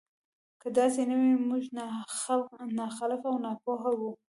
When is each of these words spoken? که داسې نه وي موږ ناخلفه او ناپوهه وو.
که 0.61 0.67
داسې 0.77 1.01
نه 1.09 1.15
وي 1.21 1.33
موږ 1.49 1.63
ناخلفه 2.77 3.27
او 3.31 3.37
ناپوهه 3.45 3.91
وو. 3.99 4.11